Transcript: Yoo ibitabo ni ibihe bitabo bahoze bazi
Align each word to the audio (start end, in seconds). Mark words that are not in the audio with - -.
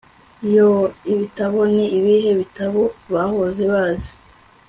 Yoo 0.53 0.81
ibitabo 1.13 1.59
ni 1.73 1.85
ibihe 1.97 2.31
bitabo 2.39 2.81
bahoze 3.13 3.63
bazi 3.71 4.13